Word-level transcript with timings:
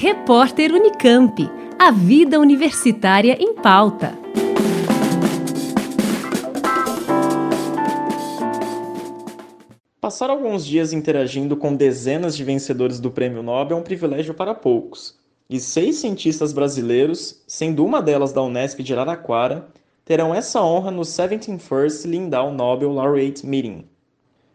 Repórter 0.00 0.72
Unicamp. 0.72 1.50
A 1.76 1.90
vida 1.90 2.38
universitária 2.38 3.36
em 3.40 3.52
pauta. 3.52 4.16
Passar 10.00 10.30
alguns 10.30 10.64
dias 10.64 10.92
interagindo 10.92 11.56
com 11.56 11.74
dezenas 11.74 12.36
de 12.36 12.44
vencedores 12.44 13.00
do 13.00 13.10
Prêmio 13.10 13.42
Nobel 13.42 13.76
é 13.76 13.80
um 13.80 13.82
privilégio 13.82 14.34
para 14.34 14.54
poucos. 14.54 15.18
E 15.50 15.58
seis 15.58 15.96
cientistas 15.96 16.52
brasileiros, 16.52 17.42
sendo 17.48 17.84
uma 17.84 18.00
delas 18.00 18.32
da 18.32 18.40
Unesp 18.40 18.78
de 18.84 18.94
Araraquara, 18.94 19.66
terão 20.04 20.32
essa 20.32 20.62
honra 20.62 20.92
no 20.92 21.02
71st 21.02 22.08
Lindau 22.08 22.52
Nobel 22.52 22.92
Laureate 22.92 23.44
Meeting. 23.44 23.84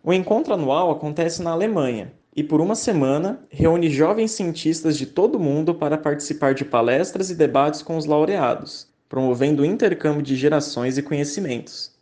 O 0.00 0.12
encontro 0.12 0.54
anual 0.54 0.92
acontece 0.92 1.42
na 1.42 1.50
Alemanha 1.50 2.12
e, 2.36 2.42
por 2.42 2.60
uma 2.60 2.74
semana, 2.74 3.40
reúne 3.48 3.88
jovens 3.88 4.32
cientistas 4.32 4.96
de 4.96 5.06
todo 5.06 5.36
o 5.36 5.40
mundo 5.40 5.74
para 5.74 5.96
participar 5.96 6.54
de 6.54 6.64
palestras 6.64 7.30
e 7.30 7.34
debates 7.34 7.82
com 7.82 7.96
os 7.96 8.06
laureados, 8.06 8.88
promovendo 9.08 9.62
o 9.62 9.66
intercâmbio 9.66 10.22
de 10.22 10.34
gerações 10.34 10.98
e 10.98 11.02
conhecimentos. 11.02 11.92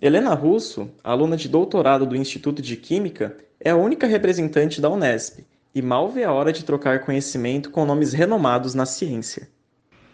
Helena 0.00 0.34
Russo, 0.34 0.90
aluna 1.04 1.36
de 1.36 1.48
doutorado 1.48 2.06
do 2.06 2.16
Instituto 2.16 2.62
de 2.62 2.76
Química, 2.76 3.36
é 3.60 3.70
a 3.70 3.76
única 3.76 4.06
representante 4.06 4.80
da 4.80 4.90
Unesp 4.90 5.40
e 5.74 5.80
mal 5.80 6.08
vê 6.08 6.24
a 6.24 6.32
hora 6.32 6.52
de 6.52 6.64
trocar 6.64 7.04
conhecimento 7.04 7.70
com 7.70 7.84
nomes 7.84 8.12
renomados 8.12 8.74
na 8.74 8.84
ciência. 8.84 9.48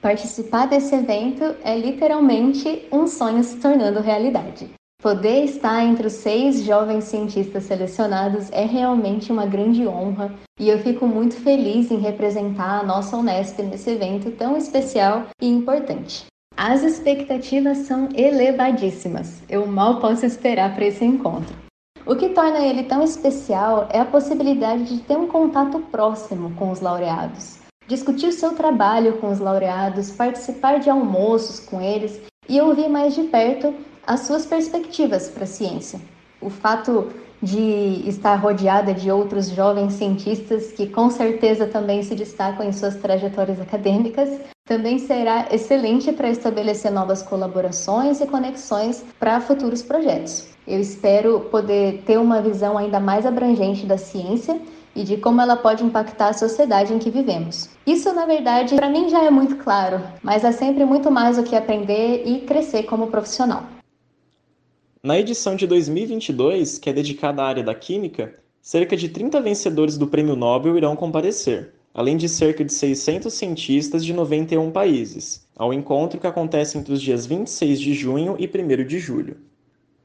Participar 0.00 0.66
desse 0.66 0.94
evento 0.94 1.44
é 1.62 1.76
literalmente 1.78 2.86
um 2.92 3.06
sonho 3.06 3.42
se 3.42 3.56
tornando 3.56 4.00
realidade. 4.00 4.70
Poder 5.04 5.44
estar 5.44 5.84
entre 5.84 6.06
os 6.06 6.14
seis 6.14 6.64
jovens 6.64 7.04
cientistas 7.04 7.64
selecionados 7.64 8.50
é 8.50 8.64
realmente 8.64 9.30
uma 9.30 9.44
grande 9.44 9.86
honra 9.86 10.34
e 10.58 10.66
eu 10.66 10.78
fico 10.78 11.06
muito 11.06 11.34
feliz 11.34 11.90
em 11.90 11.98
representar 11.98 12.80
a 12.80 12.82
nossa 12.82 13.14
Unesp 13.14 13.58
nesse 13.58 13.90
evento 13.90 14.30
tão 14.30 14.56
especial 14.56 15.26
e 15.42 15.46
importante. 15.46 16.24
As 16.56 16.82
expectativas 16.82 17.76
são 17.80 18.08
elevadíssimas, 18.14 19.42
eu 19.46 19.66
mal 19.66 20.00
posso 20.00 20.24
esperar 20.24 20.74
para 20.74 20.86
esse 20.86 21.04
encontro. 21.04 21.54
O 22.06 22.16
que 22.16 22.30
torna 22.30 22.60
ele 22.60 22.84
tão 22.84 23.02
especial 23.02 23.86
é 23.90 24.00
a 24.00 24.06
possibilidade 24.06 24.84
de 24.84 25.02
ter 25.02 25.18
um 25.18 25.26
contato 25.26 25.80
próximo 25.80 26.54
com 26.56 26.70
os 26.70 26.80
laureados, 26.80 27.58
discutir 27.86 28.32
seu 28.32 28.54
trabalho 28.54 29.18
com 29.18 29.30
os 29.30 29.38
laureados, 29.38 30.10
participar 30.12 30.80
de 30.80 30.88
almoços 30.88 31.60
com 31.60 31.78
eles 31.78 32.22
e 32.48 32.58
ouvir 32.58 32.88
mais 32.88 33.14
de 33.14 33.24
perto 33.24 33.74
as 34.06 34.20
suas 34.20 34.46
perspectivas 34.46 35.28
para 35.28 35.44
a 35.44 35.46
ciência. 35.46 36.00
O 36.40 36.50
fato 36.50 37.08
de 37.42 38.08
estar 38.08 38.36
rodeada 38.36 38.94
de 38.94 39.10
outros 39.10 39.50
jovens 39.50 39.94
cientistas 39.94 40.72
que 40.72 40.86
com 40.86 41.10
certeza 41.10 41.66
também 41.66 42.02
se 42.02 42.14
destacam 42.14 42.66
em 42.66 42.72
suas 42.72 42.96
trajetórias 42.96 43.60
acadêmicas, 43.60 44.40
também 44.66 44.98
será 44.98 45.46
excelente 45.50 46.10
para 46.10 46.30
estabelecer 46.30 46.90
novas 46.90 47.22
colaborações 47.22 48.20
e 48.20 48.26
conexões 48.26 49.04
para 49.20 49.40
futuros 49.40 49.82
projetos. 49.82 50.48
Eu 50.66 50.80
espero 50.80 51.40
poder 51.50 52.02
ter 52.06 52.18
uma 52.18 52.40
visão 52.40 52.78
ainda 52.78 52.98
mais 52.98 53.26
abrangente 53.26 53.84
da 53.84 53.98
ciência 53.98 54.58
e 54.96 55.02
de 55.02 55.18
como 55.18 55.40
ela 55.40 55.56
pode 55.56 55.84
impactar 55.84 56.28
a 56.28 56.32
sociedade 56.32 56.94
em 56.94 56.98
que 56.98 57.10
vivemos. 57.10 57.68
Isso, 57.86 58.10
na 58.14 58.24
verdade, 58.24 58.74
para 58.76 58.88
mim 58.88 59.10
já 59.10 59.22
é 59.22 59.30
muito 59.30 59.56
claro, 59.56 60.00
mas 60.22 60.44
há 60.44 60.52
sempre 60.52 60.86
muito 60.86 61.10
mais 61.10 61.36
o 61.36 61.42
que 61.42 61.54
aprender 61.54 62.22
e 62.24 62.40
crescer 62.40 62.84
como 62.84 63.08
profissional. 63.08 63.64
Na 65.04 65.20
edição 65.20 65.54
de 65.54 65.66
2022, 65.66 66.78
que 66.78 66.88
é 66.88 66.92
dedicada 66.94 67.42
à 67.42 67.46
área 67.46 67.62
da 67.62 67.74
química, 67.74 68.36
cerca 68.62 68.96
de 68.96 69.10
30 69.10 69.38
vencedores 69.38 69.98
do 69.98 70.06
Prêmio 70.06 70.34
Nobel 70.34 70.78
irão 70.78 70.96
comparecer, 70.96 71.74
além 71.92 72.16
de 72.16 72.26
cerca 72.26 72.64
de 72.64 72.72
600 72.72 73.30
cientistas 73.30 74.02
de 74.02 74.14
91 74.14 74.70
países, 74.70 75.46
ao 75.54 75.74
encontro 75.74 76.18
que 76.18 76.26
acontece 76.26 76.78
entre 76.78 76.94
os 76.94 77.02
dias 77.02 77.26
26 77.26 77.78
de 77.78 77.92
junho 77.92 78.34
e 78.38 78.46
1 78.46 78.86
de 78.86 78.98
julho. 78.98 79.36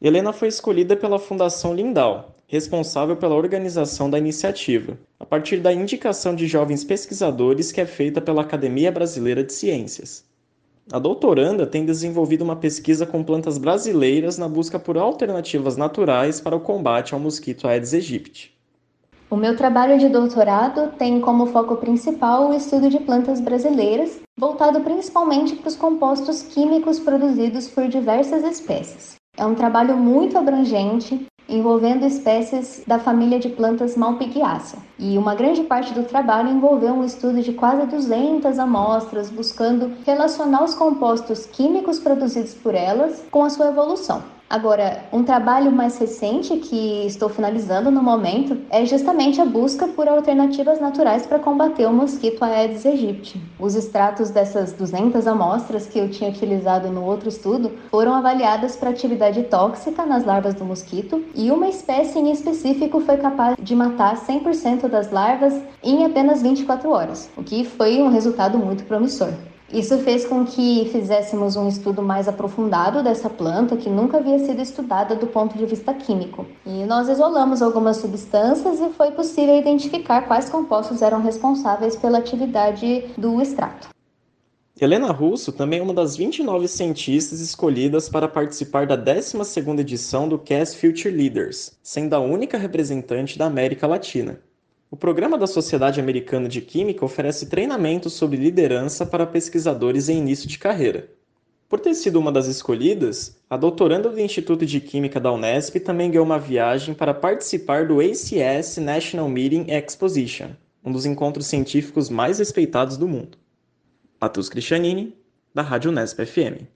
Helena 0.00 0.32
foi 0.32 0.48
escolhida 0.48 0.96
pela 0.96 1.18
Fundação 1.18 1.74
Lindau, 1.74 2.34
responsável 2.46 3.18
pela 3.18 3.34
organização 3.34 4.08
da 4.08 4.18
iniciativa, 4.18 4.98
a 5.20 5.26
partir 5.26 5.58
da 5.58 5.74
indicação 5.74 6.34
de 6.34 6.46
jovens 6.46 6.84
pesquisadores 6.84 7.70
que 7.70 7.82
é 7.82 7.86
feita 7.86 8.18
pela 8.18 8.40
Academia 8.40 8.90
Brasileira 8.90 9.44
de 9.44 9.52
Ciências. 9.52 10.24
A 10.92 11.00
doutoranda 11.00 11.66
tem 11.66 11.84
desenvolvido 11.84 12.44
uma 12.44 12.54
pesquisa 12.54 13.04
com 13.04 13.24
plantas 13.24 13.58
brasileiras 13.58 14.38
na 14.38 14.48
busca 14.48 14.78
por 14.78 14.96
alternativas 14.96 15.76
naturais 15.76 16.40
para 16.40 16.54
o 16.54 16.60
combate 16.60 17.12
ao 17.12 17.18
mosquito 17.18 17.66
Aedes 17.66 17.92
aegypti. 17.92 18.56
O 19.28 19.34
meu 19.34 19.56
trabalho 19.56 19.98
de 19.98 20.08
doutorado 20.08 20.92
tem 20.96 21.20
como 21.20 21.46
foco 21.46 21.74
principal 21.74 22.50
o 22.50 22.54
estudo 22.54 22.88
de 22.88 23.00
plantas 23.00 23.40
brasileiras, 23.40 24.20
voltado 24.38 24.80
principalmente 24.82 25.56
para 25.56 25.66
os 25.66 25.74
compostos 25.74 26.42
químicos 26.42 27.00
produzidos 27.00 27.66
por 27.66 27.88
diversas 27.88 28.44
espécies. 28.44 29.16
É 29.36 29.44
um 29.44 29.56
trabalho 29.56 29.96
muito 29.96 30.38
abrangente, 30.38 31.26
envolvendo 31.48 32.04
espécies 32.04 32.82
da 32.86 32.98
família 32.98 33.38
de 33.38 33.48
plantas 33.48 33.96
Malpighiaceae. 33.96 34.80
E 34.98 35.16
uma 35.16 35.34
grande 35.34 35.62
parte 35.62 35.92
do 35.94 36.04
trabalho 36.04 36.48
envolveu 36.48 36.94
um 36.94 37.04
estudo 37.04 37.40
de 37.42 37.52
quase 37.52 37.86
200 37.86 38.58
amostras, 38.58 39.30
buscando 39.30 39.92
relacionar 40.04 40.64
os 40.64 40.74
compostos 40.74 41.46
químicos 41.46 41.98
produzidos 41.98 42.54
por 42.54 42.74
elas 42.74 43.24
com 43.30 43.44
a 43.44 43.50
sua 43.50 43.68
evolução. 43.68 44.35
Agora, 44.48 45.04
um 45.12 45.24
trabalho 45.24 45.72
mais 45.72 45.98
recente 45.98 46.56
que 46.58 47.04
estou 47.04 47.28
finalizando 47.28 47.90
no 47.90 48.00
momento 48.00 48.56
é 48.70 48.86
justamente 48.86 49.40
a 49.40 49.44
busca 49.44 49.88
por 49.88 50.06
alternativas 50.06 50.80
naturais 50.80 51.26
para 51.26 51.40
combater 51.40 51.84
o 51.84 51.92
mosquito 51.92 52.44
Aedes 52.44 52.86
aegypti. 52.86 53.42
Os 53.58 53.74
extratos 53.74 54.30
dessas 54.30 54.72
200 54.72 55.26
amostras 55.26 55.86
que 55.86 55.98
eu 55.98 56.08
tinha 56.08 56.30
utilizado 56.30 56.92
no 56.92 57.04
outro 57.04 57.28
estudo 57.28 57.72
foram 57.90 58.14
avaliadas 58.14 58.76
para 58.76 58.90
atividade 58.90 59.42
tóxica 59.42 60.06
nas 60.06 60.24
larvas 60.24 60.54
do 60.54 60.64
mosquito 60.64 61.24
e 61.34 61.50
uma 61.50 61.68
espécie 61.68 62.20
em 62.20 62.30
específico 62.30 63.00
foi 63.00 63.16
capaz 63.16 63.56
de 63.60 63.74
matar 63.74 64.14
100% 64.16 64.86
das 64.86 65.10
larvas 65.10 65.60
em 65.82 66.06
apenas 66.06 66.40
24 66.40 66.88
horas, 66.88 67.28
o 67.36 67.42
que 67.42 67.64
foi 67.64 68.00
um 68.00 68.10
resultado 68.10 68.56
muito 68.58 68.84
promissor. 68.84 69.32
Isso 69.72 69.98
fez 69.98 70.24
com 70.24 70.44
que 70.44 70.88
fizéssemos 70.92 71.56
um 71.56 71.68
estudo 71.68 72.00
mais 72.00 72.28
aprofundado 72.28 73.02
dessa 73.02 73.28
planta 73.28 73.76
que 73.76 73.90
nunca 73.90 74.18
havia 74.18 74.38
sido 74.38 74.62
estudada 74.62 75.16
do 75.16 75.26
ponto 75.26 75.58
de 75.58 75.66
vista 75.66 75.92
químico. 75.92 76.46
E 76.64 76.84
nós 76.84 77.08
isolamos 77.08 77.60
algumas 77.60 77.96
substâncias 77.96 78.80
e 78.80 78.90
foi 78.90 79.10
possível 79.10 79.58
identificar 79.58 80.22
quais 80.22 80.48
compostos 80.48 81.02
eram 81.02 81.20
responsáveis 81.20 81.96
pela 81.96 82.18
atividade 82.18 83.06
do 83.18 83.42
extrato. 83.42 83.88
Helena 84.78 85.10
Russo 85.10 85.52
também 85.52 85.80
é 85.80 85.82
uma 85.82 85.94
das 85.94 86.16
29 86.16 86.68
cientistas 86.68 87.40
escolhidas 87.40 88.10
para 88.10 88.28
participar 88.28 88.86
da 88.86 88.96
12ª 88.96 89.80
edição 89.80 90.28
do 90.28 90.38
CAS 90.38 90.74
Future 90.74 91.10
Leaders, 91.10 91.72
sendo 91.82 92.14
a 92.14 92.20
única 92.20 92.58
representante 92.58 93.38
da 93.38 93.46
América 93.46 93.86
Latina. 93.86 94.38
O 94.88 94.96
programa 94.96 95.36
da 95.36 95.48
Sociedade 95.48 95.98
Americana 95.98 96.48
de 96.48 96.60
Química 96.60 97.04
oferece 97.04 97.46
treinamentos 97.46 98.12
sobre 98.12 98.36
liderança 98.36 99.04
para 99.04 99.26
pesquisadores 99.26 100.08
em 100.08 100.18
início 100.18 100.48
de 100.48 100.58
carreira. 100.58 101.10
Por 101.68 101.80
ter 101.80 101.92
sido 101.94 102.20
uma 102.20 102.30
das 102.30 102.46
escolhidas, 102.46 103.36
a 103.50 103.56
doutoranda 103.56 104.08
do 104.08 104.20
Instituto 104.20 104.64
de 104.64 104.80
Química 104.80 105.18
da 105.18 105.32
Unesp 105.32 105.80
também 105.80 106.12
ganhou 106.12 106.24
uma 106.24 106.38
viagem 106.38 106.94
para 106.94 107.12
participar 107.12 107.88
do 107.88 107.98
ACS 107.98 108.76
National 108.76 109.28
Meeting 109.28 109.66
Exposition, 109.68 110.50
um 110.84 110.92
dos 110.92 111.04
encontros 111.04 111.48
científicos 111.48 112.08
mais 112.08 112.38
respeitados 112.38 112.96
do 112.96 113.08
mundo. 113.08 113.36
Matheus 114.20 114.48
Cristianini, 114.48 115.16
da 115.52 115.62
Rádio 115.62 115.90
Unesp 115.90 116.24
FM. 116.24 116.75